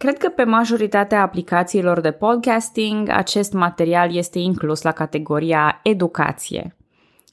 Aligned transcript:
Cred 0.00 0.18
că 0.18 0.28
pe 0.28 0.44
majoritatea 0.44 1.22
aplicațiilor 1.22 2.00
de 2.00 2.10
podcasting 2.10 3.08
acest 3.08 3.52
material 3.52 4.14
este 4.14 4.38
inclus 4.38 4.82
la 4.82 4.92
categoria 4.92 5.80
educație. 5.82 6.76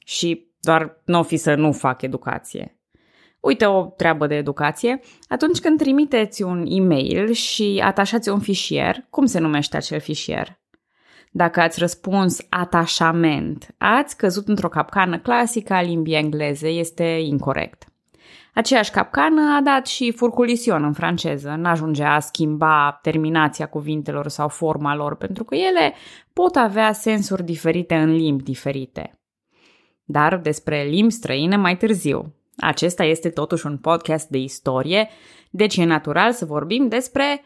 Și 0.04 0.50
doar 0.60 1.00
nu 1.04 1.18
o 1.18 1.22
fi 1.22 1.36
să 1.36 1.54
nu 1.54 1.72
fac 1.72 2.02
educație. 2.02 2.78
Uite 3.40 3.66
o 3.66 3.84
treabă 3.84 4.26
de 4.26 4.34
educație. 4.34 5.00
Atunci 5.28 5.58
când 5.58 5.78
trimiteți 5.78 6.42
un 6.42 6.64
e-mail 6.68 7.30
și 7.30 7.80
atașați 7.84 8.28
un 8.28 8.40
fișier, 8.40 9.06
cum 9.10 9.26
se 9.26 9.38
numește 9.38 9.76
acel 9.76 10.00
fișier? 10.00 10.58
Dacă 11.30 11.60
ați 11.60 11.78
răspuns 11.78 12.38
atașament, 12.48 13.74
ați 13.78 14.16
căzut 14.16 14.48
într-o 14.48 14.68
capcană 14.68 15.18
clasică 15.18 15.72
a 15.72 15.82
limbii 15.82 16.14
engleze, 16.14 16.68
este 16.68 17.04
incorrect. 17.04 17.87
Aceeași 18.58 18.90
capcană 18.90 19.54
a 19.56 19.60
dat 19.60 19.86
și 19.86 20.12
furculision 20.12 20.84
în 20.84 20.92
franceză, 20.92 21.54
n-ajungea 21.58 22.14
a 22.14 22.18
schimba 22.20 22.98
terminația 23.02 23.66
cuvintelor 23.66 24.28
sau 24.28 24.48
forma 24.48 24.94
lor, 24.94 25.16
pentru 25.16 25.44
că 25.44 25.54
ele 25.54 25.94
pot 26.32 26.56
avea 26.56 26.92
sensuri 26.92 27.44
diferite 27.44 27.94
în 27.94 28.12
limbi 28.12 28.42
diferite. 28.42 29.20
Dar 30.04 30.36
despre 30.36 30.82
limbi 30.82 31.12
străine 31.12 31.56
mai 31.56 31.76
târziu. 31.76 32.34
Acesta 32.56 33.04
este 33.04 33.28
totuși 33.28 33.66
un 33.66 33.76
podcast 33.76 34.28
de 34.28 34.38
istorie, 34.38 35.08
deci 35.50 35.76
e 35.76 35.84
natural 35.84 36.32
să 36.32 36.44
vorbim 36.44 36.88
despre 36.88 37.44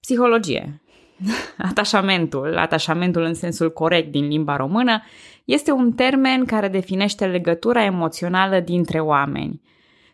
psihologie. 0.00 0.82
Atașamentul, 1.70 2.58
atașamentul 2.58 3.22
în 3.22 3.34
sensul 3.34 3.72
corect 3.72 4.10
din 4.10 4.26
limba 4.26 4.56
română, 4.56 5.02
este 5.44 5.72
un 5.72 5.92
termen 5.92 6.44
care 6.44 6.68
definește 6.68 7.26
legătura 7.26 7.84
emoțională 7.84 8.60
dintre 8.60 9.00
oameni– 9.00 9.60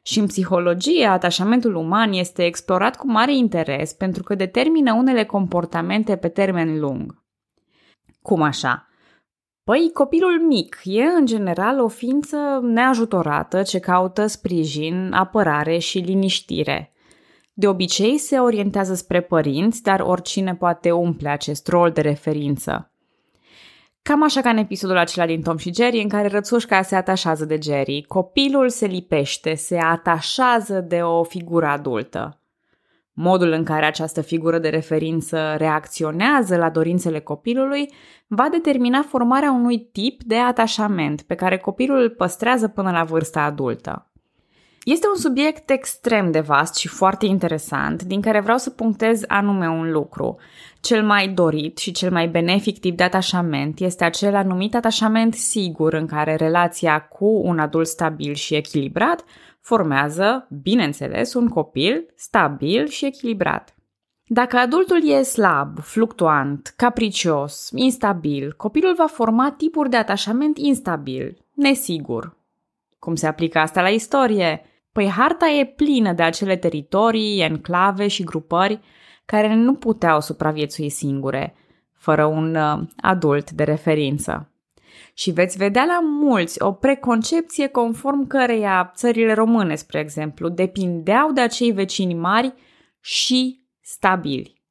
și 0.06 0.18
în 0.18 0.26
psihologie, 0.26 1.06
atașamentul 1.06 1.74
uman 1.74 2.12
este 2.12 2.44
explorat 2.44 2.96
cu 2.96 3.10
mare 3.10 3.36
interes 3.36 3.92
pentru 3.92 4.22
că 4.22 4.34
determină 4.34 4.92
unele 4.92 5.24
comportamente 5.24 6.16
pe 6.16 6.28
termen 6.28 6.78
lung. 6.78 7.24
Cum 8.22 8.42
așa? 8.42 8.88
Păi, 9.64 9.90
copilul 9.92 10.40
mic 10.46 10.80
e 10.84 11.02
în 11.02 11.26
general 11.26 11.80
o 11.80 11.88
ființă 11.88 12.60
neajutorată 12.62 13.62
ce 13.62 13.78
caută 13.78 14.26
sprijin, 14.26 15.12
apărare 15.12 15.78
și 15.78 15.98
liniștire. 15.98 16.92
De 17.52 17.68
obicei 17.68 18.18
se 18.18 18.38
orientează 18.38 18.94
spre 18.94 19.20
părinți, 19.20 19.82
dar 19.82 20.00
oricine 20.00 20.54
poate 20.54 20.90
umple 20.90 21.28
acest 21.28 21.68
rol 21.68 21.90
de 21.90 22.00
referință. 22.00 22.90
Cam 24.08 24.22
așa 24.22 24.40
ca 24.40 24.50
în 24.50 24.56
episodul 24.56 24.96
acela 24.96 25.26
din 25.26 25.42
Tom 25.42 25.56
și 25.56 25.74
Jerry, 25.74 26.02
în 26.02 26.08
care 26.08 26.28
rățușca 26.28 26.82
se 26.82 26.96
atașează 26.96 27.44
de 27.44 27.58
Jerry. 27.62 28.04
Copilul 28.08 28.68
se 28.68 28.86
lipește, 28.86 29.54
se 29.54 29.78
atașează 29.78 30.80
de 30.80 30.96
o 30.96 31.22
figură 31.22 31.66
adultă. 31.66 32.40
Modul 33.12 33.50
în 33.50 33.64
care 33.64 33.86
această 33.86 34.20
figură 34.20 34.58
de 34.58 34.68
referință 34.68 35.54
reacționează 35.56 36.56
la 36.56 36.70
dorințele 36.70 37.20
copilului 37.20 37.92
va 38.26 38.48
determina 38.50 39.02
formarea 39.02 39.50
unui 39.50 39.78
tip 39.92 40.22
de 40.22 40.36
atașament 40.36 41.22
pe 41.22 41.34
care 41.34 41.58
copilul 41.58 41.98
îl 41.98 42.10
păstrează 42.10 42.68
până 42.68 42.90
la 42.90 43.04
vârsta 43.04 43.40
adultă. 43.40 44.10
Este 44.92 45.06
un 45.14 45.20
subiect 45.20 45.70
extrem 45.70 46.30
de 46.30 46.40
vast 46.40 46.74
și 46.74 46.88
foarte 46.88 47.26
interesant, 47.26 48.02
din 48.02 48.20
care 48.20 48.40
vreau 48.40 48.58
să 48.58 48.70
punctez 48.70 49.22
anume 49.26 49.68
un 49.68 49.92
lucru. 49.92 50.36
Cel 50.80 51.04
mai 51.04 51.28
dorit 51.28 51.78
și 51.78 51.92
cel 51.92 52.10
mai 52.10 52.28
benefic 52.28 52.78
tip 52.78 52.96
de 52.96 53.02
atașament 53.02 53.80
este 53.80 54.04
acela 54.04 54.42
numit 54.42 54.74
atașament 54.74 55.34
sigur, 55.34 55.92
în 55.92 56.06
care 56.06 56.34
relația 56.34 57.00
cu 57.00 57.40
un 57.44 57.58
adult 57.58 57.86
stabil 57.86 58.34
și 58.34 58.54
echilibrat 58.54 59.24
formează, 59.60 60.46
bineînțeles, 60.62 61.34
un 61.34 61.48
copil 61.48 62.06
stabil 62.16 62.86
și 62.86 63.06
echilibrat. 63.06 63.74
Dacă 64.26 64.56
adultul 64.56 65.08
e 65.08 65.22
slab, 65.22 65.78
fluctuant, 65.80 66.74
capricios, 66.76 67.70
instabil, 67.74 68.54
copilul 68.56 68.94
va 68.94 69.06
forma 69.06 69.54
tipuri 69.56 69.90
de 69.90 69.96
atașament 69.96 70.58
instabil, 70.58 71.36
nesigur. 71.54 72.36
Cum 72.98 73.14
se 73.14 73.26
aplică 73.26 73.58
asta 73.58 73.82
la 73.82 73.88
istorie? 73.88 74.60
Păi 74.96 75.08
harta 75.08 75.48
e 75.48 75.64
plină 75.64 76.12
de 76.12 76.22
acele 76.22 76.56
teritorii, 76.56 77.40
enclave 77.40 78.08
și 78.08 78.24
grupări 78.24 78.80
care 79.24 79.54
nu 79.54 79.74
puteau 79.74 80.20
supraviețui 80.20 80.88
singure, 80.88 81.54
fără 81.92 82.24
un 82.24 82.54
uh, 82.54 82.78
adult 82.96 83.50
de 83.50 83.64
referință. 83.64 84.52
Și 85.14 85.30
veți 85.30 85.56
vedea 85.56 85.84
la 85.84 86.00
mulți 86.02 86.62
o 86.62 86.72
preconcepție 86.72 87.66
conform 87.66 88.26
căreia 88.26 88.92
țările 88.94 89.32
române, 89.32 89.74
spre 89.74 89.98
exemplu, 89.98 90.48
depindeau 90.48 91.32
de 91.32 91.40
acei 91.40 91.72
vecini 91.72 92.14
mari 92.14 92.54
și 93.00 93.66
stabili. 93.80 94.62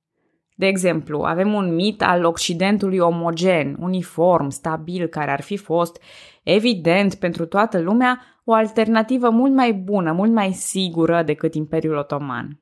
De 0.56 0.66
exemplu, 0.66 1.22
avem 1.22 1.54
un 1.54 1.76
mit 1.76 2.04
al 2.04 2.24
Occidentului 2.24 2.98
omogen, 2.98 3.76
uniform, 3.80 4.50
stabil, 4.50 5.08
care 5.08 5.32
ar 5.32 5.42
fi 5.42 5.58
fost, 5.58 6.02
evident, 6.44 7.16
pentru 7.16 7.46
toată 7.46 7.80
lumea, 7.80 8.35
o 8.46 8.54
alternativă 8.54 9.30
mult 9.30 9.54
mai 9.54 9.74
bună, 9.74 10.12
mult 10.12 10.32
mai 10.32 10.52
sigură 10.52 11.24
decât 11.24 11.54
Imperiul 11.54 11.98
Otoman. 11.98 12.60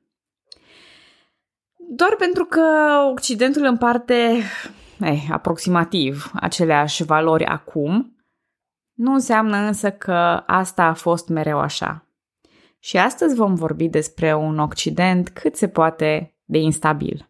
Doar 1.88 2.14
pentru 2.18 2.44
că 2.44 2.62
Occidentul 3.12 3.64
împarte 3.64 4.40
eh, 5.00 5.26
aproximativ 5.30 6.30
aceleași 6.34 7.04
valori 7.04 7.44
acum, 7.44 8.16
nu 8.92 9.12
înseamnă 9.12 9.56
însă 9.56 9.90
că 9.90 10.42
asta 10.46 10.84
a 10.84 10.94
fost 10.94 11.28
mereu 11.28 11.58
așa. 11.58 12.06
Și 12.78 12.96
astăzi 12.96 13.34
vom 13.34 13.54
vorbi 13.54 13.88
despre 13.88 14.34
un 14.34 14.58
Occident 14.58 15.28
cât 15.28 15.56
se 15.56 15.68
poate 15.68 16.34
de 16.44 16.58
instabil. 16.58 17.28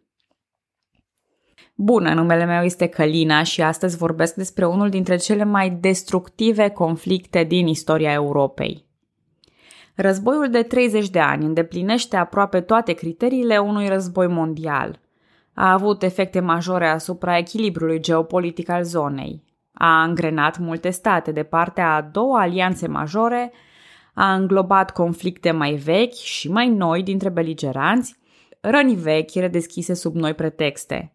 Bună, 1.77 2.13
numele 2.13 2.45
meu 2.45 2.63
este 2.63 2.87
Călina 2.87 3.43
și 3.43 3.61
astăzi 3.61 3.97
vorbesc 3.97 4.35
despre 4.35 4.65
unul 4.65 4.89
dintre 4.89 5.15
cele 5.15 5.43
mai 5.43 5.69
destructive 5.69 6.69
conflicte 6.69 7.43
din 7.43 7.67
istoria 7.67 8.11
Europei. 8.11 8.85
Războiul 9.95 10.49
de 10.49 10.61
30 10.61 11.09
de 11.09 11.19
ani 11.19 11.45
îndeplinește 11.45 12.17
aproape 12.17 12.61
toate 12.61 12.93
criteriile 12.93 13.57
unui 13.57 13.87
război 13.87 14.27
mondial. 14.27 14.99
A 15.53 15.71
avut 15.71 16.03
efecte 16.03 16.39
majore 16.39 16.87
asupra 16.87 17.37
echilibrului 17.37 17.99
geopolitic 17.99 18.69
al 18.69 18.83
zonei. 18.83 19.43
A 19.73 20.03
îngrenat 20.03 20.57
multe 20.57 20.89
state 20.89 21.31
de 21.31 21.43
partea 21.43 21.95
a 21.95 22.01
două 22.01 22.37
alianțe 22.37 22.87
majore, 22.87 23.51
a 24.13 24.33
înglobat 24.33 24.91
conflicte 24.91 25.51
mai 25.51 25.73
vechi 25.73 26.13
și 26.13 26.51
mai 26.51 26.69
noi 26.69 27.03
dintre 27.03 27.29
beligeranți, 27.29 28.15
răni 28.59 28.95
vechi 28.95 29.33
redeschise 29.33 29.93
sub 29.93 30.15
noi 30.15 30.33
pretexte– 30.33 31.09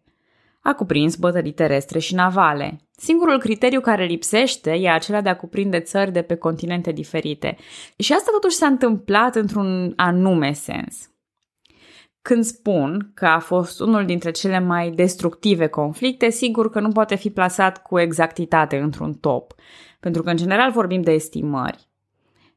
a 0.61 0.73
cuprins 0.73 1.15
bătălii 1.15 1.51
terestre 1.51 1.99
și 1.99 2.13
navale. 2.13 2.77
Singurul 2.91 3.39
criteriu 3.39 3.79
care 3.79 4.05
lipsește 4.05 4.71
e 4.71 4.89
acela 4.89 5.21
de 5.21 5.29
a 5.29 5.35
cuprinde 5.35 5.79
țări 5.79 6.11
de 6.11 6.21
pe 6.21 6.35
continente 6.35 6.91
diferite. 6.91 7.57
Și 7.97 8.13
asta 8.13 8.31
totuși 8.31 8.55
s-a 8.55 8.67
întâmplat 8.67 9.35
într-un 9.35 9.93
anume 9.95 10.51
sens. 10.53 11.09
Când 12.21 12.43
spun 12.43 13.11
că 13.13 13.25
a 13.25 13.39
fost 13.39 13.79
unul 13.79 14.05
dintre 14.05 14.31
cele 14.31 14.59
mai 14.59 14.89
destructive 14.91 15.67
conflicte, 15.67 16.29
sigur 16.29 16.69
că 16.69 16.79
nu 16.79 16.89
poate 16.89 17.15
fi 17.15 17.29
plasat 17.29 17.81
cu 17.81 17.99
exactitate 17.99 18.77
într-un 18.77 19.13
top, 19.13 19.53
pentru 19.99 20.23
că 20.23 20.29
în 20.29 20.37
general 20.37 20.71
vorbim 20.71 21.01
de 21.01 21.11
estimări. 21.11 21.87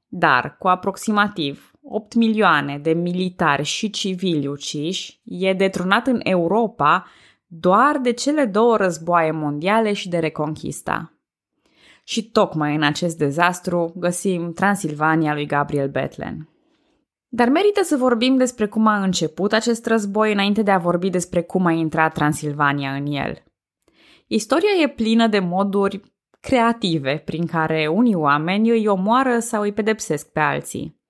Dar 0.06 0.56
cu 0.58 0.68
aproximativ 0.68 1.72
8 1.82 2.14
milioane 2.14 2.78
de 2.78 2.92
militari 2.92 3.62
și 3.62 3.90
civili 3.90 4.46
uciși, 4.46 5.20
e 5.24 5.52
detrunat 5.52 6.06
în 6.06 6.20
Europa 6.22 7.06
doar 7.60 7.98
de 7.98 8.12
cele 8.12 8.44
două 8.44 8.76
războaie 8.76 9.30
mondiale 9.30 9.92
și 9.92 10.08
de 10.08 10.18
reconchista. 10.18 11.12
Și 12.04 12.30
tocmai 12.30 12.74
în 12.74 12.82
acest 12.82 13.18
dezastru 13.18 13.92
găsim 13.96 14.52
Transilvania 14.52 15.34
lui 15.34 15.46
Gabriel 15.46 15.88
Bethlen. 15.88 16.48
Dar 17.28 17.48
merită 17.48 17.82
să 17.82 17.96
vorbim 17.96 18.36
despre 18.36 18.66
cum 18.66 18.86
a 18.86 19.02
început 19.02 19.52
acest 19.52 19.86
război 19.86 20.32
înainte 20.32 20.62
de 20.62 20.70
a 20.70 20.78
vorbi 20.78 21.10
despre 21.10 21.42
cum 21.42 21.66
a 21.66 21.72
intrat 21.72 22.14
Transilvania 22.14 22.94
în 22.94 23.06
el. 23.06 23.42
Istoria 24.26 24.70
e 24.82 24.88
plină 24.88 25.26
de 25.26 25.38
moduri 25.38 26.00
creative 26.40 27.22
prin 27.24 27.46
care 27.46 27.86
unii 27.86 28.14
oameni 28.14 28.70
îi 28.70 28.86
omoară 28.86 29.38
sau 29.38 29.62
îi 29.62 29.72
pedepsesc 29.72 30.32
pe 30.32 30.40
alții. 30.40 31.00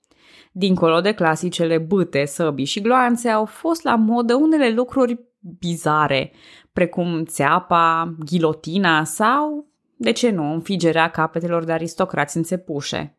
Dincolo 0.53 1.01
de 1.01 1.13
clasicele 1.13 1.79
bâte, 1.79 2.25
săbii 2.25 2.65
și 2.65 2.81
gloanțe, 2.81 3.29
au 3.29 3.45
fost 3.45 3.83
la 3.83 3.95
modă 3.95 4.35
unele 4.35 4.71
lucruri 4.71 5.34
bizare, 5.59 6.33
precum 6.73 7.25
țeapa, 7.25 8.15
ghilotina 8.19 9.05
sau, 9.05 9.67
de 9.97 10.11
ce 10.11 10.31
nu, 10.31 10.53
înfigerea 10.53 11.11
capetelor 11.11 11.65
de 11.65 11.73
aristocrați 11.73 12.37
înțepușe. 12.37 13.19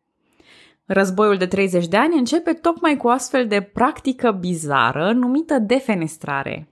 Războiul 0.84 1.36
de 1.36 1.46
30 1.46 1.86
de 1.86 1.96
ani 1.96 2.18
începe 2.18 2.52
tocmai 2.52 2.96
cu 2.96 3.06
o 3.06 3.10
astfel 3.10 3.46
de 3.46 3.60
practică 3.60 4.30
bizară 4.30 5.12
numită 5.12 5.58
defenestrare. 5.58 6.68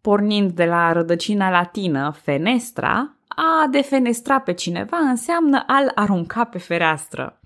Pornind 0.00 0.52
de 0.52 0.64
la 0.64 0.92
rădăcina 0.92 1.50
latină 1.50 2.14
fenestra, 2.22 3.16
a 3.28 3.66
defenestra 3.70 4.40
pe 4.40 4.52
cineva 4.52 4.96
înseamnă 4.96 5.64
a-l 5.66 5.92
arunca 5.94 6.44
pe 6.44 6.58
fereastră. 6.58 7.40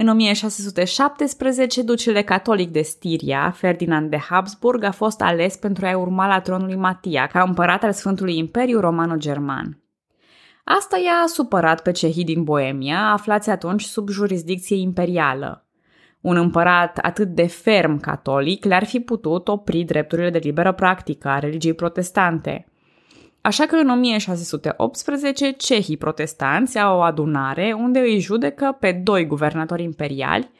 În 0.00 0.08
1617, 0.08 1.82
ducele 1.82 2.22
catolic 2.22 2.70
de 2.70 2.82
Stiria, 2.82 3.50
Ferdinand 3.56 4.10
de 4.10 4.16
Habsburg, 4.16 4.82
a 4.84 4.90
fost 4.90 5.20
ales 5.20 5.56
pentru 5.56 5.86
a 5.86 5.96
urma 5.96 6.26
la 6.26 6.40
tronul 6.40 6.66
lui 6.66 6.76
Matia, 6.76 7.26
ca 7.26 7.42
împărat 7.42 7.82
al 7.82 7.92
Sfântului 7.92 8.38
Imperiu 8.38 8.80
Romano-German. 8.80 9.82
Asta 10.64 10.96
i-a 10.96 11.26
supărat 11.26 11.82
pe 11.82 11.90
cehii 11.90 12.24
din 12.24 12.44
Boemia, 12.44 13.10
aflați 13.10 13.50
atunci 13.50 13.82
sub 13.82 14.08
jurisdicție 14.08 14.76
imperială. 14.76 15.66
Un 16.20 16.36
împărat 16.36 16.98
atât 16.98 17.28
de 17.28 17.46
ferm 17.46 18.00
catolic 18.00 18.64
le-ar 18.64 18.84
fi 18.84 19.00
putut 19.00 19.48
opri 19.48 19.84
drepturile 19.84 20.30
de 20.30 20.38
liberă 20.38 20.72
practică 20.72 21.28
a 21.28 21.38
religiei 21.38 21.74
protestante. 21.74 22.66
Așa 23.40 23.66
că 23.66 23.76
în 23.76 23.90
1618 23.90 25.50
cehii 25.50 25.96
protestanți 25.96 26.78
au 26.78 26.98
o 26.98 27.02
adunare 27.02 27.72
unde 27.78 27.98
îi 27.98 28.18
judecă 28.18 28.76
pe 28.80 28.92
doi 28.92 29.26
guvernatori 29.26 29.82
imperiali 29.82 30.50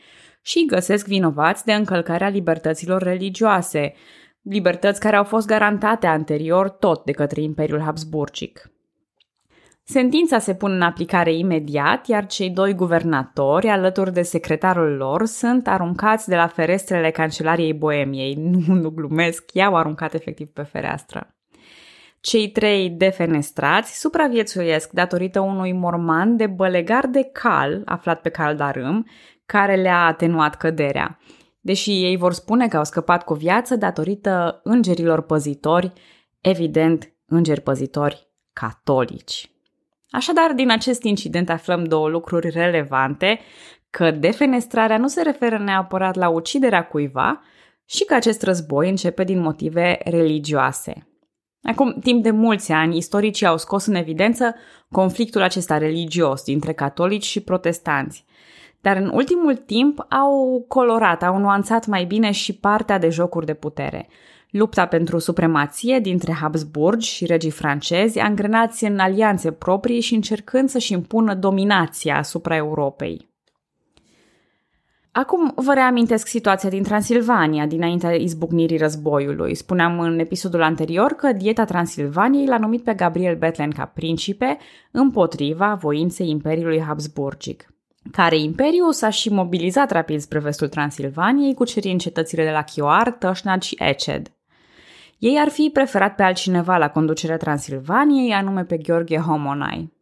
și 0.43 0.59
îi 0.59 0.67
găsesc 0.67 1.07
vinovați 1.07 1.65
de 1.65 1.73
încălcarea 1.73 2.29
libertăților 2.29 3.03
religioase, 3.03 3.95
libertăți 4.43 5.01
care 5.01 5.17
au 5.17 5.25
fost 5.25 5.47
garantate 5.47 6.07
anterior 6.07 6.69
tot 6.69 7.05
de 7.05 7.13
către 7.13 7.41
Imperiul 7.41 7.81
Habsburgic. 7.81 8.71
Sentința 9.85 10.39
se 10.39 10.55
pune 10.55 10.75
în 10.75 10.83
aplicare 10.83 11.35
imediat, 11.35 12.07
iar 12.07 12.27
cei 12.27 12.51
doi 12.51 12.75
guvernatori, 12.75 13.69
alături 13.69 14.13
de 14.13 14.23
secretarul 14.23 14.97
lor, 14.97 15.27
sunt 15.27 15.69
aruncați 15.69 16.29
de 16.29 16.37
la 16.37 16.47
ferestrele 16.47 17.11
Cancelariei 17.11 17.75
Boemiei. 17.75 18.35
Nu, 18.67 18.75
nu 18.75 18.91
glumesc, 18.91 19.53
i-au 19.53 19.77
aruncat 19.77 20.15
efectiv 20.15 20.49
pe 20.49 20.63
fereastră. 20.63 21.38
Cei 22.21 22.51
trei 22.51 22.91
defenestrați 22.91 24.01
supraviețuiesc 24.01 24.91
datorită 24.91 25.41
unui 25.41 25.73
morman 25.73 26.37
de 26.37 26.47
bălegar 26.47 27.07
de 27.07 27.23
cal 27.23 27.83
aflat 27.85 28.21
pe 28.21 28.29
cal 28.29 28.57
darâm, 28.57 29.07
care 29.47 29.77
le-a 29.77 30.05
atenuat 30.05 30.57
căderea. 30.57 31.19
Deși 31.61 31.91
ei 31.91 32.17
vor 32.17 32.33
spune 32.33 32.69
că 32.69 32.77
au 32.77 32.85
scăpat 32.85 33.25
cu 33.25 33.35
viață 33.35 33.77
datorită 33.77 34.61
îngerilor 34.65 35.23
păzitori, 35.23 35.93
evident, 36.41 37.13
îngeri 37.27 37.61
păzitori 37.61 38.29
catolici. 38.53 39.51
Așadar, 40.11 40.53
din 40.53 40.71
acest 40.71 41.03
incident 41.03 41.51
aflăm 41.51 41.85
două 41.85 42.09
lucruri 42.09 42.51
relevante, 42.51 43.41
că 43.91 44.11
defenestrarea 44.11 44.99
nu 44.99 45.09
se 45.09 45.23
referă 45.23 45.59
neapărat 45.59 46.15
la 46.15 46.29
uciderea 46.29 46.87
cuiva 46.87 47.43
și 47.85 48.05
că 48.05 48.15
acest 48.15 48.43
război 48.43 48.89
începe 48.89 49.25
din 49.25 49.41
motive 49.41 49.99
religioase. 50.05 51.08
Acum, 51.69 51.97
timp 52.03 52.23
de 52.23 52.31
mulți 52.31 52.73
ani, 52.73 52.97
istoricii 52.97 53.47
au 53.47 53.57
scos 53.57 53.87
în 53.87 53.95
evidență 53.95 54.55
conflictul 54.91 55.43
acesta 55.43 55.79
religios 55.79 56.43
dintre 56.43 56.73
catolici 56.73 57.25
și 57.25 57.41
protestanți. 57.41 58.25
Dar 58.81 58.97
în 58.97 59.11
ultimul 59.15 59.57
timp 59.57 60.07
au 60.09 60.65
colorat, 60.69 61.23
au 61.23 61.39
nuanțat 61.39 61.87
mai 61.87 62.05
bine 62.05 62.31
și 62.31 62.55
partea 62.57 62.99
de 62.99 63.09
jocuri 63.09 63.47
de 63.47 63.55
putere. 63.55 64.09
Lupta 64.51 64.87
pentru 64.87 65.19
supremație 65.19 65.99
dintre 65.99 66.33
Habsburg 66.33 67.01
și 67.01 67.27
regii 67.27 67.51
francezi, 67.51 68.19
angrenați 68.19 68.85
în 68.85 68.99
alianțe 68.99 69.53
proprii 69.53 70.01
și 70.01 70.15
încercând 70.15 70.69
să-și 70.69 70.93
impună 70.93 71.35
dominația 71.35 72.17
asupra 72.17 72.57
Europei. 72.57 73.28
Acum 75.19 75.53
vă 75.55 75.75
reamintesc 75.75 76.27
situația 76.27 76.69
din 76.69 76.83
Transilvania, 76.83 77.67
dinaintea 77.67 78.15
izbucnirii 78.15 78.77
războiului. 78.77 79.55
Spuneam 79.55 80.01
în 80.01 80.19
episodul 80.19 80.63
anterior 80.63 81.13
că 81.13 81.33
dieta 81.33 81.65
Transilvaniei 81.65 82.47
l-a 82.47 82.59
numit 82.59 82.83
pe 82.83 82.95
Gabriel 82.95 83.37
Bethlen 83.37 83.71
ca 83.71 83.85
principe 83.85 84.59
împotriva 84.91 85.75
voinței 85.75 86.29
Imperiului 86.29 86.81
Habsburgic 86.81 87.73
care 88.11 88.39
imperiu 88.39 88.91
s-a 88.91 89.11
și 89.11 89.29
mobilizat 89.29 89.91
rapid 89.91 90.21
spre 90.21 90.39
vestul 90.39 90.69
Transilvaniei, 90.69 91.55
cucerind 91.55 92.01
cetățile 92.01 92.45
de 92.45 92.51
la 92.51 92.63
Chioar, 92.63 93.11
Tășnad 93.11 93.63
și 93.63 93.77
Eced. 93.79 94.33
Ei 95.19 95.39
ar 95.41 95.49
fi 95.49 95.71
preferat 95.73 96.15
pe 96.15 96.23
altcineva 96.23 96.77
la 96.77 96.89
conducerea 96.89 97.37
Transilvaniei, 97.37 98.33
anume 98.33 98.65
pe 98.65 98.77
Gheorghe 98.77 99.17
Homonai. 99.17 99.98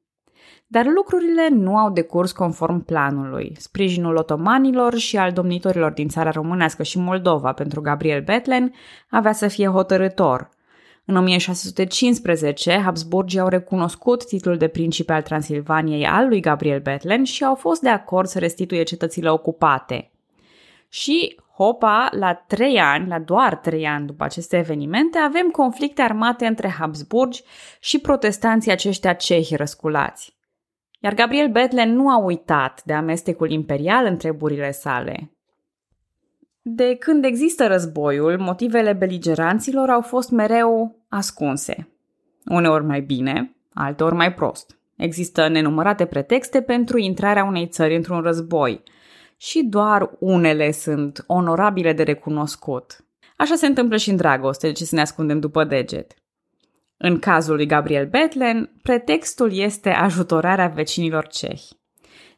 Dar 0.67 0.87
lucrurile 0.87 1.49
nu 1.49 1.77
au 1.77 1.91
decurs 1.91 2.33
conform 2.33 2.85
planului. 2.85 3.53
Sprijinul 3.59 4.17
otomanilor 4.17 4.95
și 4.95 5.17
al 5.17 5.33
domnitorilor 5.33 5.93
din 5.93 6.09
țara 6.09 6.31
românească 6.31 6.83
și 6.83 6.99
Moldova 6.99 7.53
pentru 7.53 7.81
Gabriel 7.81 8.23
Betlen 8.23 8.73
avea 9.11 9.33
să 9.33 9.49
fie 9.49 9.67
hotărător. 9.67 10.49
În 11.05 11.17
1615, 11.17 12.81
Habsburgii 12.81 13.39
au 13.39 13.49
recunoscut 13.49 14.27
titlul 14.27 14.57
de 14.57 14.69
principe 14.69 15.13
al 15.13 15.23
Transilvaniei 15.23 16.07
al 16.07 16.29
lui 16.29 16.41
Gabriel 16.41 16.81
Betlen 16.81 17.25
și 17.25 17.45
au 17.45 17.55
fost 17.55 17.81
de 17.81 17.89
acord 17.89 18.29
să 18.29 18.39
restituie 18.39 18.83
cetățile 18.83 19.31
ocupate. 19.31 20.11
Și 20.89 21.37
Hopa, 21.57 22.09
la 22.11 22.35
trei 22.35 22.79
ani, 22.79 23.09
la 23.09 23.19
doar 23.19 23.57
trei 23.57 23.87
ani 23.87 24.07
după 24.07 24.25
aceste 24.25 24.57
evenimente, 24.57 25.19
avem 25.19 25.49
conflicte 25.49 26.03
armate 26.03 26.47
între 26.47 26.69
Habsburgi 26.69 27.43
și 27.81 27.99
protestanții 27.99 28.73
aceștia 28.73 29.13
cehi 29.13 29.55
răsculați. 29.55 30.36
Iar 30.99 31.15
Gabriel 31.15 31.51
Bethlen 31.51 31.95
nu 31.95 32.09
a 32.09 32.17
uitat 32.17 32.83
de 32.85 32.93
amestecul 32.93 33.51
imperial 33.51 34.05
în 34.05 34.17
treburile 34.17 34.71
sale. 34.71 35.31
De 36.63 36.95
când 36.95 37.25
există 37.25 37.67
războiul, 37.67 38.39
motivele 38.39 38.93
beligeranților 38.93 39.91
au 39.91 40.01
fost 40.01 40.31
mereu 40.31 40.99
ascunse. 41.09 41.89
Uneori 42.45 42.85
mai 42.85 43.01
bine, 43.01 43.57
alteori 43.75 44.15
mai 44.15 44.35
prost. 44.35 44.79
Există 44.97 45.49
nenumărate 45.49 46.05
pretexte 46.05 46.63
pentru 46.63 46.99
intrarea 46.99 47.45
unei 47.45 47.67
țări 47.67 47.97
într-un 47.97 48.21
război 48.21 48.83
și 49.37 49.63
doar 49.65 50.11
unele 50.19 50.71
sunt 50.71 51.25
onorabile 51.27 51.93
de 51.93 52.03
recunoscut. 52.03 53.05
Așa 53.37 53.55
se 53.55 53.67
întâmplă 53.67 53.97
și 53.97 54.11
în 54.11 54.17
dragoste, 54.17 54.67
de 54.67 54.73
ce 54.73 54.85
să 54.85 54.95
ne 54.95 55.01
ascundem 55.01 55.41
după 55.41 55.65
deget. 55.65 56.15
În 56.97 57.19
cazul 57.19 57.55
lui 57.55 57.67
Gabriel 57.67 58.07
Betlen, 58.07 58.71
pretextul 58.83 59.53
este 59.53 59.91
ajutorarea 59.91 60.67
vecinilor 60.67 61.27
cehi. 61.27 61.69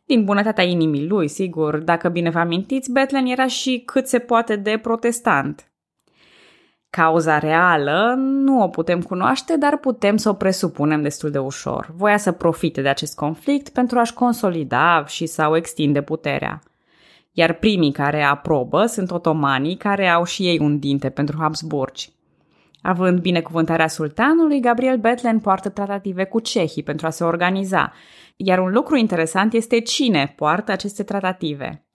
Din 0.05 0.25
bunătatea 0.25 0.65
inimii 0.65 1.07
lui, 1.07 1.29
sigur, 1.29 1.77
dacă 1.77 2.09
bine 2.09 2.31
vă 2.31 2.39
amintiți, 2.39 2.93
Betlen 2.93 3.27
era 3.27 3.47
și 3.47 3.83
cât 3.87 4.07
se 4.07 4.19
poate 4.19 4.57
de 4.57 4.79
protestant. 4.83 5.73
Cauza 6.91 7.39
reală 7.39 8.15
nu 8.19 8.63
o 8.63 8.69
putem 8.69 9.03
cunoaște, 9.03 9.57
dar 9.57 9.77
putem 9.77 10.17
să 10.17 10.29
o 10.29 10.33
presupunem 10.33 11.03
destul 11.03 11.31
de 11.31 11.39
ușor. 11.39 11.93
Voia 11.97 12.17
să 12.17 12.33
profite 12.33 12.83
de 12.83 12.89
acest 12.89 13.15
conflict 13.15 13.69
pentru 13.69 13.99
a-și 13.99 14.15
consolida 14.15 15.05
și 15.07 15.27
sau 15.27 15.57
extinde 15.57 16.03
puterea. 16.03 16.63
Iar 17.33 17.53
primii 17.53 17.93
care 17.93 18.23
aprobă 18.23 18.87
sunt 18.87 19.11
otomanii, 19.11 19.77
care 19.77 20.09
au 20.09 20.25
și 20.25 20.47
ei 20.47 20.59
un 20.59 20.79
dinte 20.79 21.11
pentru 21.11 21.37
Habsburgi. 21.41 22.11
Având 22.89 23.21
binecuvântarea 23.21 23.89
sultanului, 23.89 24.61
Gabriel 24.61 24.97
Betlen 24.97 25.39
poartă 25.39 25.69
tratative 25.69 26.25
cu 26.25 26.41
cehii 26.41 26.83
pentru 26.83 27.07
a 27.07 27.11
se 27.11 27.25
organiza, 27.25 27.93
iar 28.37 28.59
un 28.59 28.73
lucru 28.73 28.97
interesant 28.97 29.53
este 29.53 29.81
cine 29.81 30.33
poartă 30.37 30.73
aceste 30.73 31.03
tratative. 31.03 31.87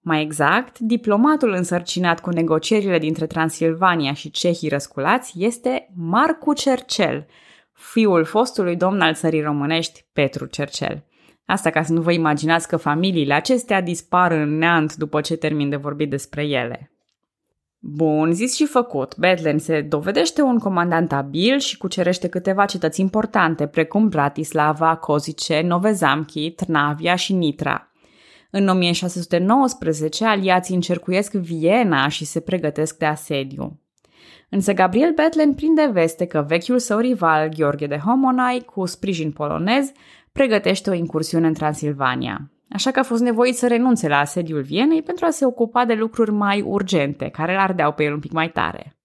Mai 0.00 0.22
exact, 0.22 0.78
diplomatul 0.78 1.52
însărcinat 1.52 2.20
cu 2.20 2.30
negocierile 2.30 2.98
dintre 2.98 3.26
Transilvania 3.26 4.12
și 4.12 4.30
cehii 4.30 4.68
răsculați 4.68 5.44
este 5.44 5.92
Marcu 5.96 6.52
Cercel, 6.52 7.26
fiul 7.72 8.24
fostului 8.24 8.76
domn 8.76 9.00
al 9.00 9.14
țării 9.14 9.42
românești, 9.42 10.04
Petru 10.12 10.46
Cercel. 10.46 11.04
Asta 11.46 11.70
ca 11.70 11.82
să 11.82 11.92
nu 11.92 12.00
vă 12.00 12.12
imaginați 12.12 12.68
că 12.68 12.76
familiile 12.76 13.34
acestea 13.34 13.80
dispar 13.80 14.32
în 14.32 14.58
neant 14.58 14.94
după 14.96 15.20
ce 15.20 15.36
termin 15.36 15.68
de 15.68 15.76
vorbit 15.76 16.10
despre 16.10 16.44
ele. 16.44 16.93
Bun, 17.86 18.32
zis 18.32 18.54
și 18.54 18.66
făcut, 18.66 19.16
Bedlen 19.16 19.58
se 19.58 19.80
dovedește 19.80 20.42
un 20.42 20.58
comandant 20.58 21.12
abil 21.12 21.58
și 21.58 21.76
cucerește 21.76 22.28
câteva 22.28 22.64
cetăți 22.64 23.00
importante, 23.00 23.66
precum 23.66 24.08
Bratislava, 24.08 24.96
Kozice, 24.96 25.60
Novezamki, 25.60 26.50
Trnavia 26.50 27.14
și 27.14 27.32
Nitra. 27.32 27.90
În 28.50 28.68
1619, 28.68 30.24
aliații 30.24 30.74
încercuiesc 30.74 31.32
Viena 31.32 32.08
și 32.08 32.24
se 32.24 32.40
pregătesc 32.40 32.96
de 32.96 33.06
asediu. 33.06 33.80
Însă 34.48 34.72
Gabriel 34.72 35.12
Betlen 35.14 35.54
prinde 35.54 35.90
veste 35.92 36.26
că 36.26 36.44
vechiul 36.48 36.78
său 36.78 36.98
rival, 36.98 37.48
Gheorghe 37.48 37.86
de 37.86 38.00
Homonai, 38.04 38.62
cu 38.74 38.86
sprijin 38.86 39.32
polonez, 39.32 39.92
pregătește 40.32 40.90
o 40.90 40.94
incursiune 40.94 41.46
în 41.46 41.54
Transilvania 41.54 42.53
așa 42.68 42.90
că 42.90 42.98
a 42.98 43.02
fost 43.02 43.22
nevoit 43.22 43.56
să 43.56 43.66
renunțe 43.66 44.08
la 44.08 44.18
asediul 44.18 44.62
Vienei 44.62 45.02
pentru 45.02 45.24
a 45.24 45.30
se 45.30 45.46
ocupa 45.46 45.84
de 45.84 45.94
lucruri 45.94 46.30
mai 46.30 46.60
urgente, 46.60 47.28
care 47.28 47.52
îl 47.52 47.58
ardeau 47.58 47.92
pe 47.92 48.04
el 48.04 48.12
un 48.12 48.20
pic 48.20 48.32
mai 48.32 48.50
tare. 48.50 48.96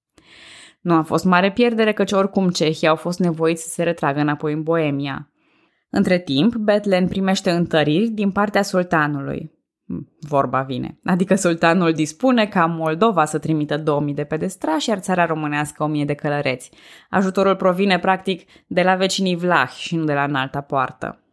Nu 0.81 0.93
a 0.93 1.01
fost 1.01 1.25
mare 1.25 1.51
pierdere 1.51 1.93
căci 1.93 2.11
oricum 2.11 2.49
cehii 2.49 2.87
au 2.87 2.95
fost 2.95 3.19
nevoiți 3.19 3.63
să 3.63 3.69
se 3.69 3.83
retragă 3.83 4.19
înapoi 4.19 4.53
în 4.53 4.63
Boemia. 4.63 5.31
Între 5.89 6.19
timp, 6.19 6.55
Betlen 6.55 7.07
primește 7.07 7.51
întăriri 7.51 8.07
din 8.07 8.31
partea 8.31 8.61
sultanului. 8.61 9.51
Hm, 9.85 10.17
vorba 10.19 10.61
vine. 10.61 10.99
Adică 11.03 11.35
sultanul 11.35 11.93
dispune 11.93 12.45
ca 12.45 12.65
Moldova 12.65 13.25
să 13.25 13.39
trimită 13.39 13.77
2000 13.77 14.13
de 14.13 14.23
pedestrași, 14.23 14.89
iar 14.89 14.97
țara 14.97 15.25
românească 15.25 15.83
1000 15.83 16.05
de 16.05 16.13
călăreți. 16.13 16.71
Ajutorul 17.09 17.55
provine 17.55 17.99
practic 17.99 18.49
de 18.67 18.81
la 18.81 18.95
vecinii 18.95 19.35
vlahi 19.35 19.81
și 19.81 19.95
nu 19.95 20.03
de 20.03 20.13
la 20.13 20.23
înalta 20.23 20.61
poartă. 20.61 21.23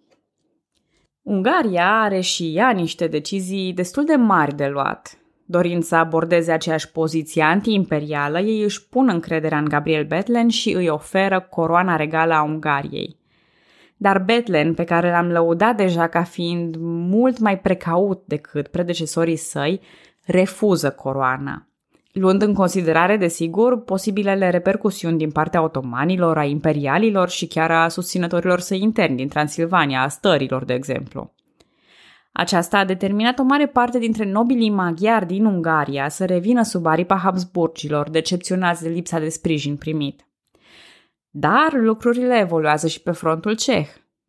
Ungaria 1.26 2.00
are 2.02 2.20
și 2.20 2.52
ea 2.56 2.70
niște 2.70 3.06
decizii 3.06 3.72
destul 3.72 4.04
de 4.04 4.14
mari 4.14 4.54
de 4.54 4.66
luat. 4.66 5.18
Dorind 5.44 5.82
să 5.82 5.96
abordeze 5.96 6.52
aceeași 6.52 6.90
poziție 6.90 7.42
antiimperială, 7.42 8.40
ei 8.40 8.62
își 8.62 8.88
pun 8.88 9.08
încrederea 9.08 9.58
în 9.58 9.64
Gabriel 9.64 10.04
Betlen 10.04 10.48
și 10.48 10.72
îi 10.72 10.88
oferă 10.88 11.40
coroana 11.50 11.96
regală 11.96 12.34
a 12.34 12.42
Ungariei. 12.42 13.16
Dar 13.96 14.18
Betlen, 14.18 14.74
pe 14.74 14.84
care 14.84 15.10
l-am 15.10 15.30
lăudat 15.30 15.76
deja 15.76 16.08
ca 16.08 16.22
fiind 16.22 16.74
mult 16.78 17.38
mai 17.38 17.58
precaut 17.58 18.22
decât 18.26 18.68
predecesorii 18.68 19.36
săi, 19.36 19.80
refuză 20.24 20.90
coroana. 20.90 21.68
Luând 22.18 22.42
în 22.42 22.54
considerare, 22.54 23.16
desigur, 23.16 23.82
posibilele 23.84 24.50
repercusiuni 24.50 25.18
din 25.18 25.30
partea 25.30 25.62
otomanilor, 25.62 26.38
a 26.38 26.44
imperialilor 26.44 27.28
și 27.28 27.46
chiar 27.46 27.70
a 27.70 27.88
susținătorilor 27.88 28.60
săi 28.60 28.80
interni 28.80 29.16
din 29.16 29.28
Transilvania, 29.28 30.02
a 30.02 30.08
stărilor, 30.08 30.64
de 30.64 30.74
exemplu. 30.74 31.34
Aceasta 32.32 32.78
a 32.78 32.84
determinat 32.84 33.38
o 33.38 33.42
mare 33.42 33.66
parte 33.66 33.98
dintre 33.98 34.30
nobilii 34.30 34.70
maghiari 34.70 35.26
din 35.26 35.44
Ungaria 35.44 36.08
să 36.08 36.24
revină 36.24 36.62
sub 36.62 36.86
aripa 36.86 37.16
Habsburgilor, 37.16 38.10
decepționați 38.10 38.82
de 38.82 38.88
lipsa 38.88 39.18
de 39.18 39.28
sprijin 39.28 39.76
primit. 39.76 40.26
Dar 41.30 41.72
lucrurile 41.72 42.38
evoluează 42.38 42.86
și 42.86 43.02
pe 43.02 43.10
frontul 43.10 43.54
ceh. 43.54 43.86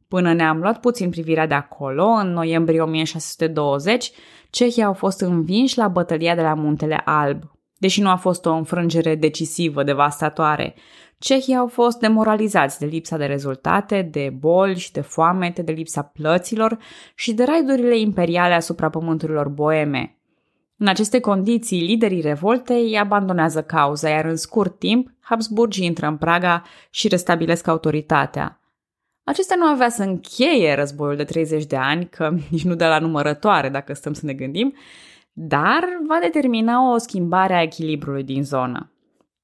Până 0.07 0.33
ne-am 0.33 0.59
luat 0.59 0.79
puțin 0.79 1.09
privirea 1.09 1.47
de 1.47 1.53
acolo, 1.53 2.05
în 2.05 2.31
noiembrie 2.33 2.81
1620, 2.81 4.11
cehii 4.49 4.83
au 4.83 4.93
fost 4.93 5.21
învinși 5.21 5.77
la 5.77 5.87
bătălia 5.87 6.35
de 6.35 6.41
la 6.41 6.53
Muntele 6.53 7.01
Alb. 7.05 7.55
Deși 7.77 8.01
nu 8.01 8.09
a 8.09 8.15
fost 8.15 8.45
o 8.45 8.51
înfrângere 8.51 9.15
decisivă, 9.15 9.83
devastatoare, 9.83 10.75
cehii 11.17 11.55
au 11.55 11.67
fost 11.67 11.99
demoralizați 11.99 12.79
de 12.79 12.85
lipsa 12.85 13.17
de 13.17 13.25
rezultate, 13.25 14.01
de 14.01 14.33
boli 14.39 14.77
și 14.77 14.91
de 14.91 15.01
foamete, 15.01 15.61
de 15.61 15.71
lipsa 15.71 16.01
plăților 16.01 16.77
și 17.15 17.33
de 17.33 17.43
raidurile 17.43 17.97
imperiale 17.97 18.53
asupra 18.53 18.89
pământurilor 18.89 19.47
boeme– 19.49 20.11
în 20.79 20.87
aceste 20.87 21.19
condiții, 21.19 21.81
liderii 21.81 22.21
revoltei 22.21 22.97
abandonează 22.97 23.63
cauza, 23.63 24.09
iar 24.09 24.25
în 24.25 24.35
scurt 24.35 24.79
timp, 24.79 25.09
Habsburgii 25.19 25.85
intră 25.85 26.07
în 26.07 26.17
Praga 26.17 26.63
și 26.89 27.07
restabilesc 27.07 27.67
autoritatea. 27.67 28.61
Acesta 29.23 29.55
nu 29.55 29.65
avea 29.65 29.89
să 29.89 30.03
încheie 30.03 30.75
războiul 30.75 31.15
de 31.15 31.23
30 31.23 31.65
de 31.65 31.75
ani, 31.75 32.09
că 32.09 32.29
nici 32.49 32.63
nu 32.63 32.75
de 32.75 32.85
la 32.85 32.99
numărătoare, 32.99 33.69
dacă 33.69 33.93
stăm 33.93 34.13
să 34.13 34.25
ne 34.25 34.33
gândim, 34.33 34.73
dar 35.39 35.83
va 36.07 36.17
determina 36.21 36.93
o 36.93 36.97
schimbare 36.97 37.53
a 37.53 37.61
echilibrului 37.61 38.23
din 38.23 38.43
zonă. 38.43 38.91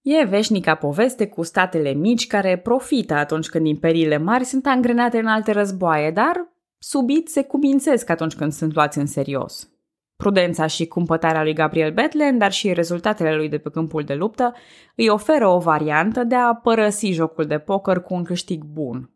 E 0.01 0.25
veșnica 0.25 0.75
poveste 0.75 1.27
cu 1.27 1.43
statele 1.43 1.91
mici 1.93 2.27
care 2.27 2.57
profită 2.57 3.13
atunci 3.13 3.49
când 3.49 3.67
imperiile 3.67 4.17
mari 4.17 4.43
sunt 4.43 4.65
angrenate 4.65 5.17
în 5.17 5.27
alte 5.27 5.51
războaie, 5.51 6.11
dar 6.11 6.47
subit 6.77 7.29
se 7.29 7.43
cumințesc 7.43 8.09
atunci 8.09 8.35
când 8.35 8.51
sunt 8.51 8.73
luați 8.73 8.97
în 8.97 9.05
serios. 9.05 9.69
Prudența 10.15 10.67
și 10.67 10.87
cumpătarea 10.87 11.43
lui 11.43 11.53
Gabriel 11.53 11.93
Betlen, 11.93 12.37
dar 12.37 12.51
și 12.51 12.73
rezultatele 12.73 13.35
lui 13.35 13.49
de 13.49 13.57
pe 13.57 13.69
câmpul 13.69 14.03
de 14.03 14.13
luptă, 14.13 14.53
îi 14.95 15.09
oferă 15.09 15.47
o 15.47 15.59
variantă 15.59 16.23
de 16.23 16.35
a 16.35 16.53
părăsi 16.53 17.11
jocul 17.11 17.45
de 17.45 17.57
poker 17.57 17.99
cu 17.99 18.13
un 18.13 18.23
câștig 18.23 18.63
bun. 18.63 19.12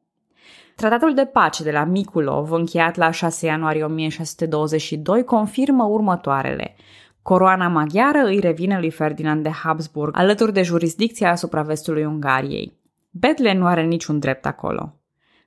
Tratatul 0.77 1.13
de 1.13 1.25
pace 1.25 1.63
de 1.63 1.71
la 1.71 1.83
Mikulov, 1.83 2.51
încheiat 2.51 2.95
la 2.95 3.11
6 3.11 3.45
ianuarie 3.45 3.83
1622, 3.83 5.23
confirmă 5.23 5.83
următoarele. 5.83 6.75
Coroana 7.21 7.67
maghiară 7.67 8.23
îi 8.25 8.39
revine 8.39 8.79
lui 8.79 8.91
Ferdinand 8.91 9.43
de 9.43 9.49
Habsburg, 9.49 10.17
alături 10.17 10.53
de 10.53 10.61
jurisdicția 10.61 11.31
asupra 11.31 11.61
vestului 11.61 12.05
Ungariei. 12.05 12.77
Betlen 13.09 13.57
nu 13.57 13.65
are 13.65 13.83
niciun 13.83 14.19
drept 14.19 14.45
acolo. 14.45 14.95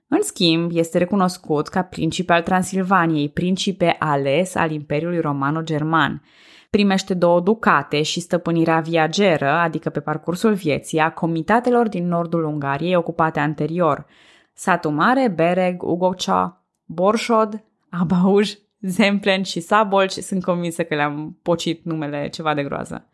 În 0.09 0.23
schimb, 0.23 0.71
este 0.75 0.99
recunoscut 0.99 1.69
ca 1.69 1.83
principe 1.83 2.33
al 2.33 2.43
Transilvaniei, 2.43 3.29
principe 3.29 3.97
ales 3.99 4.55
al 4.55 4.71
Imperiului 4.71 5.21
Romano-German. 5.21 6.23
Primește 6.71 7.15
două 7.15 7.41
ducate 7.41 8.03
și 8.03 8.21
stăpânirea 8.21 8.81
viageră, 8.81 9.51
adică 9.51 9.91
pe 9.91 10.01
parcursul 10.01 10.53
vieții, 10.53 10.99
a 10.99 11.11
comitatelor 11.11 11.89
din 11.89 12.09
nordul 12.09 12.45
Ungariei 12.45 12.97
ocupate 12.97 13.41
anterior. 13.41 14.07
Satu 14.53 14.91
Mare, 14.91 15.29
Bereg, 15.29 15.83
Ugocea, 15.83 16.65
Borșod, 16.85 17.65
Abauj, 17.91 18.53
Zemplen 18.81 19.43
și 19.43 19.61
Sabolci 19.61 20.13
sunt 20.13 20.45
convinsă 20.45 20.85
că 20.85 20.95
le-am 20.95 21.39
pocit 21.43 21.85
numele 21.85 22.29
ceva 22.29 22.55
de 22.55 22.63
groază. 22.63 23.09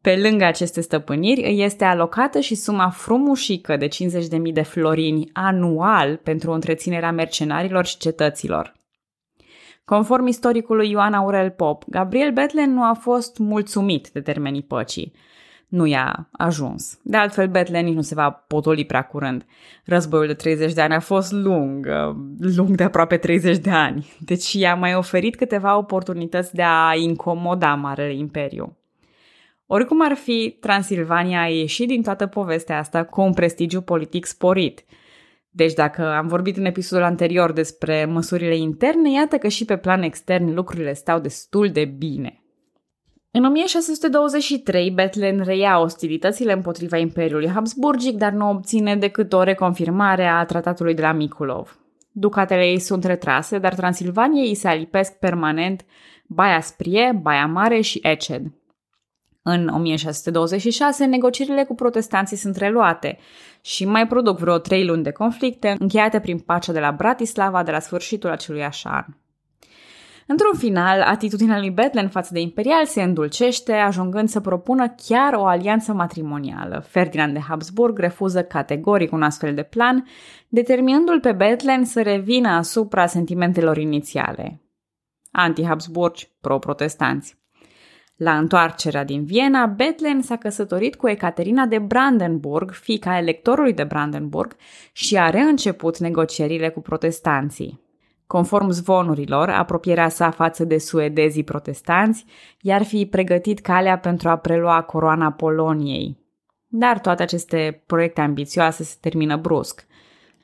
Pe 0.00 0.16
lângă 0.16 0.44
aceste 0.44 0.80
stăpâniri, 0.80 1.42
îi 1.42 1.62
este 1.62 1.84
alocată 1.84 2.40
și 2.40 2.54
suma 2.54 2.90
frumușică 2.90 3.76
de 3.76 3.88
50.000 3.88 4.52
de 4.52 4.62
florini 4.62 5.30
anual 5.32 6.16
pentru 6.16 6.52
întreținerea 6.52 7.12
mercenarilor 7.12 7.84
și 7.84 7.96
cetăților. 7.96 8.74
Conform 9.84 10.26
istoricului 10.26 10.90
Ioan 10.90 11.12
Aurel 11.12 11.50
Pop, 11.50 11.84
Gabriel 11.86 12.32
Betlen 12.32 12.72
nu 12.72 12.82
a 12.82 12.92
fost 12.92 13.38
mulțumit 13.38 14.08
de 14.08 14.20
termenii 14.20 14.62
păcii. 14.62 15.12
Nu 15.68 15.86
i-a 15.86 16.28
ajuns. 16.32 16.98
De 17.02 17.16
altfel, 17.16 17.48
Betlen 17.48 17.84
nici 17.84 17.94
nu 17.94 18.02
se 18.02 18.14
va 18.14 18.30
potoli 18.30 18.84
prea 18.84 19.02
curând. 19.02 19.46
Războiul 19.84 20.26
de 20.26 20.34
30 20.34 20.72
de 20.72 20.80
ani 20.80 20.94
a 20.94 21.00
fost 21.00 21.32
lung, 21.32 21.86
lung 22.38 22.76
de 22.76 22.82
aproape 22.82 23.16
30 23.16 23.58
de 23.58 23.70
ani, 23.70 24.12
deci 24.18 24.52
i-a 24.52 24.74
mai 24.74 24.94
oferit 24.94 25.36
câteva 25.36 25.76
oportunități 25.76 26.54
de 26.54 26.62
a 26.62 26.94
incomoda 26.94 27.74
Marele 27.74 28.14
Imperiu. 28.14 28.76
Oricum 29.66 30.02
ar 30.02 30.14
fi, 30.14 30.56
Transilvania 30.60 31.40
a 31.40 31.48
ieșit 31.48 31.88
din 31.88 32.02
toată 32.02 32.26
povestea 32.26 32.78
asta 32.78 33.04
cu 33.04 33.20
un 33.20 33.32
prestigiu 33.32 33.80
politic 33.80 34.24
sporit. 34.24 34.84
Deci 35.50 35.72
dacă 35.72 36.02
am 36.02 36.26
vorbit 36.26 36.56
în 36.56 36.64
episodul 36.64 37.04
anterior 37.04 37.52
despre 37.52 38.04
măsurile 38.04 38.56
interne, 38.56 39.10
iată 39.10 39.36
că 39.38 39.48
și 39.48 39.64
pe 39.64 39.76
plan 39.76 40.02
extern 40.02 40.54
lucrurile 40.54 40.92
stau 40.92 41.18
destul 41.18 41.70
de 41.70 41.84
bine. 41.84 42.45
În 43.36 43.44
1623, 43.44 44.90
Bethlen 44.90 45.40
reia 45.44 45.80
ostilitățile 45.80 46.52
împotriva 46.52 46.96
Imperiului 46.96 47.48
Habsburgic, 47.48 48.16
dar 48.16 48.32
nu 48.32 48.50
obține 48.50 48.96
decât 48.96 49.32
o 49.32 49.42
reconfirmare 49.42 50.26
a 50.26 50.44
tratatului 50.44 50.94
de 50.94 51.02
la 51.02 51.12
Mikulov. 51.12 51.78
Ducatele 52.10 52.66
ei 52.66 52.78
sunt 52.78 53.04
retrase, 53.04 53.58
dar 53.58 53.74
Transilvania 53.74 54.42
îi 54.42 54.54
se 54.54 54.68
alipesc 54.68 55.18
permanent 55.18 55.84
Baia 56.26 56.60
Sprie, 56.60 57.18
Baia 57.22 57.46
Mare 57.46 57.80
și 57.80 58.00
Eced. 58.02 58.42
În 59.42 59.68
1626, 59.68 61.04
negocierile 61.04 61.64
cu 61.64 61.74
protestanții 61.74 62.36
sunt 62.36 62.56
reluate 62.56 63.18
și 63.60 63.84
mai 63.84 64.06
produc 64.06 64.38
vreo 64.38 64.58
trei 64.58 64.86
luni 64.86 65.02
de 65.02 65.10
conflicte, 65.10 65.76
încheiate 65.78 66.20
prin 66.20 66.38
pacea 66.38 66.72
de 66.72 66.80
la 66.80 66.90
Bratislava 66.90 67.62
de 67.62 67.70
la 67.70 67.80
sfârșitul 67.80 68.30
acelui 68.30 68.62
an. 68.82 69.04
Într-un 70.28 70.58
final, 70.58 71.00
atitudinea 71.00 71.58
lui 71.58 71.70
Bethlen 71.70 72.08
față 72.08 72.32
de 72.32 72.40
imperial 72.40 72.86
se 72.86 73.02
îndulcește, 73.02 73.72
ajungând 73.72 74.28
să 74.28 74.40
propună 74.40 74.94
chiar 75.06 75.32
o 75.34 75.46
alianță 75.46 75.92
matrimonială. 75.92 76.84
Ferdinand 76.88 77.32
de 77.32 77.40
Habsburg 77.40 77.98
refuză 77.98 78.42
categoric 78.42 79.12
un 79.12 79.22
astfel 79.22 79.54
de 79.54 79.62
plan, 79.62 80.06
determinându-l 80.48 81.20
pe 81.20 81.32
Bethlen 81.32 81.84
să 81.84 82.02
revină 82.02 82.48
asupra 82.48 83.06
sentimentelor 83.06 83.76
inițiale. 83.76 84.60
Anti-Habsburgi, 85.30 86.28
pro-protestanți. 86.40 87.36
La 88.16 88.38
întoarcerea 88.38 89.04
din 89.04 89.24
Viena, 89.24 89.66
Bethlen 89.66 90.22
s-a 90.22 90.36
căsătorit 90.36 90.94
cu 90.94 91.08
Ecaterina 91.08 91.66
de 91.66 91.78
Brandenburg, 91.78 92.72
fica 92.72 93.18
electorului 93.18 93.72
de 93.72 93.84
Brandenburg, 93.84 94.56
și 94.92 95.16
a 95.16 95.30
reînceput 95.30 95.98
negocierile 95.98 96.68
cu 96.68 96.80
protestanții. 96.80 97.85
Conform 98.26 98.70
zvonurilor, 98.70 99.48
apropierea 99.48 100.08
sa 100.08 100.30
față 100.30 100.64
de 100.64 100.78
suedezii 100.78 101.44
protestanți 101.44 102.24
i-ar 102.60 102.82
fi 102.82 103.06
pregătit 103.06 103.60
calea 103.60 103.98
pentru 103.98 104.28
a 104.28 104.36
prelua 104.36 104.82
coroana 104.82 105.32
Poloniei. 105.32 106.18
Dar 106.66 106.98
toate 106.98 107.22
aceste 107.22 107.82
proiecte 107.86 108.20
ambițioase 108.20 108.84
se 108.84 108.96
termină 109.00 109.36
brusc. 109.36 109.86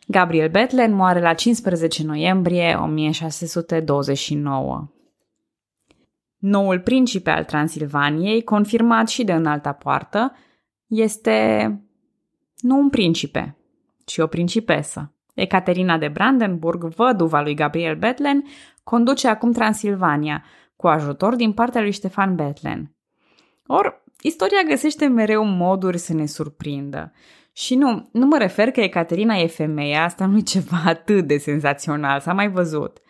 Gabriel 0.06 0.50
Bethlen 0.50 0.94
moare 0.94 1.20
la 1.20 1.34
15 1.34 2.04
noiembrie 2.04 2.74
1629. 2.74 4.92
Noul 6.38 6.80
principe 6.80 7.30
al 7.30 7.44
Transilvaniei, 7.44 8.44
confirmat 8.44 9.08
și 9.08 9.24
de 9.24 9.32
înalta 9.32 9.72
poartă, 9.72 10.32
este 10.86 11.66
nu 12.56 12.78
un 12.78 12.88
principe, 12.88 13.56
ci 14.04 14.18
o 14.18 14.26
principesă. 14.26 15.12
Ecaterina 15.34 15.98
de 15.98 16.08
Brandenburg, 16.08 16.84
văduva 16.84 17.40
lui 17.40 17.54
Gabriel 17.54 17.96
Betlen, 17.96 18.44
conduce 18.82 19.28
acum 19.28 19.52
Transilvania, 19.52 20.44
cu 20.76 20.88
ajutor 20.88 21.34
din 21.34 21.52
partea 21.52 21.80
lui 21.80 21.92
Ștefan 21.92 22.34
Betlen. 22.34 22.94
Or, 23.66 24.04
istoria 24.20 24.62
găsește 24.68 25.06
mereu 25.06 25.44
moduri 25.44 25.98
să 25.98 26.14
ne 26.14 26.26
surprindă. 26.26 27.12
Și 27.52 27.74
nu, 27.74 28.08
nu 28.12 28.26
mă 28.26 28.38
refer 28.38 28.70
că 28.70 28.80
Ecaterina 28.80 29.34
e 29.34 29.46
femeia, 29.46 30.04
asta 30.04 30.26
nu 30.26 30.36
e 30.36 30.40
ceva 30.40 30.82
atât 30.90 31.26
de 31.26 31.36
senzațional, 31.36 32.20
s-a 32.20 32.32
mai 32.32 32.50
văzut 32.50 33.02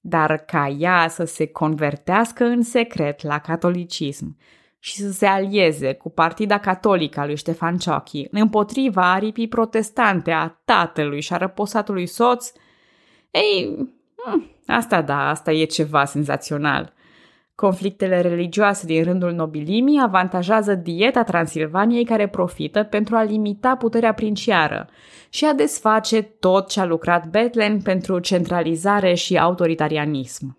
dar 0.00 0.36
ca 0.36 0.68
ea 0.68 1.08
să 1.08 1.24
se 1.24 1.46
convertească 1.46 2.44
în 2.44 2.62
secret 2.62 3.22
la 3.22 3.38
catolicism 3.38 4.36
și 4.78 4.96
să 4.96 5.10
se 5.10 5.26
alieze 5.26 5.92
cu 5.92 6.10
partida 6.10 6.58
catolică 6.58 7.20
a 7.20 7.26
lui 7.26 7.36
Ștefan 7.36 7.76
Ciochi 7.76 8.26
împotriva 8.30 9.12
aripii 9.12 9.48
protestante 9.48 10.30
a 10.30 10.48
tatălui 10.64 11.20
și 11.20 11.32
a 11.32 11.36
răposatului 11.36 12.06
soț, 12.06 12.52
ei, 13.30 13.88
Hm, 14.24 14.50
asta 14.66 15.02
da, 15.02 15.28
asta 15.28 15.52
e 15.52 15.64
ceva 15.64 16.04
senzațional. 16.04 16.92
Conflictele 17.54 18.20
religioase 18.20 18.86
din 18.86 19.04
rândul 19.04 19.32
nobilimii 19.32 20.00
avantajează 20.02 20.74
dieta 20.74 21.22
Transilvaniei 21.22 22.04
care 22.04 22.28
profită 22.28 22.82
pentru 22.82 23.16
a 23.16 23.22
limita 23.22 23.76
puterea 23.76 24.12
princiară 24.14 24.88
și 25.28 25.44
a 25.44 25.52
desface 25.52 26.22
tot 26.22 26.68
ce 26.68 26.80
a 26.80 26.84
lucrat 26.84 27.26
Bethlen 27.26 27.80
pentru 27.80 28.18
centralizare 28.18 29.14
și 29.14 29.38
autoritarianism. 29.38 30.56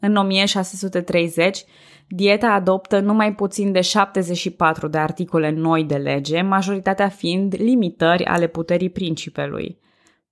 În 0.00 0.16
1630, 0.16 1.64
dieta 2.08 2.46
adoptă 2.46 3.00
numai 3.00 3.34
puțin 3.34 3.72
de 3.72 3.80
74 3.80 4.88
de 4.88 4.98
articole 4.98 5.50
noi 5.50 5.84
de 5.84 5.96
lege, 5.96 6.42
majoritatea 6.42 7.08
fiind 7.08 7.54
limitări 7.58 8.24
ale 8.24 8.46
puterii 8.46 8.90
principelui. 8.90 9.78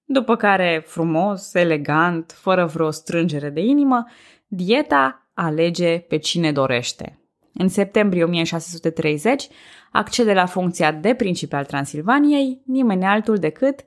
După 0.05 0.37
care, 0.37 0.83
frumos, 0.87 1.55
elegant, 1.55 2.33
fără 2.33 2.67
vreo 2.67 2.91
strângere 2.91 3.51
de 3.51 3.61
inimă, 3.61 4.07
dieta 4.47 5.29
alege 5.35 5.99
pe 5.99 6.17
cine 6.17 6.53
dorește. 6.53 7.19
În 7.55 7.69
septembrie 7.69 8.25
1630 8.25 9.49
accede 9.93 10.33
la 10.33 10.47
funcția 10.47 10.93
de 10.93 11.15
principe 11.15 11.57
al 11.57 11.65
Transilvaniei 11.65 12.63
nimeni 12.65 13.05
altul 13.05 13.37
decât 13.37 13.85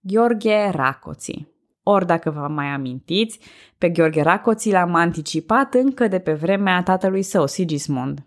Gheorghe 0.00 0.70
Racoții. 0.70 1.48
Ori 1.90 2.06
dacă 2.06 2.30
vă 2.30 2.46
mai 2.48 2.66
amintiți, 2.66 3.40
pe 3.78 3.88
Gheorghe 3.88 4.22
Racoții 4.22 4.72
l-am 4.72 4.94
anticipat 4.94 5.74
încă 5.74 6.08
de 6.08 6.18
pe 6.18 6.32
vremea 6.32 6.82
tatălui 6.82 7.22
său, 7.22 7.46
Sigismund. 7.46 8.26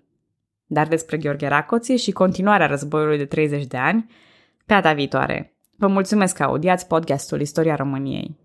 Dar 0.66 0.88
despre 0.88 1.18
Gheorghe 1.18 1.48
Racoții 1.48 1.98
și 1.98 2.12
continuarea 2.12 2.68
războiului 2.68 3.18
de 3.18 3.26
30 3.26 3.66
de 3.66 3.78
ani, 3.78 4.06
pe 4.66 4.74
data 4.74 4.94
viitoare. 4.94 5.56
Vă 5.78 5.88
mulțumesc 5.88 6.36
că 6.36 6.44
audiați 6.44 6.88
podcastul 6.88 7.42
Istoria 7.42 7.76
României. 7.76 8.41